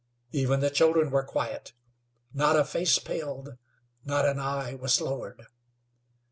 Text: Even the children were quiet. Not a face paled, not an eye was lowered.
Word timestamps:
Even 0.31 0.61
the 0.61 0.71
children 0.71 1.11
were 1.11 1.21
quiet. 1.21 1.73
Not 2.33 2.57
a 2.57 2.65
face 2.65 2.97
paled, 2.97 3.55
not 4.03 4.25
an 4.27 4.39
eye 4.39 4.73
was 4.73 4.99
lowered. 4.99 5.45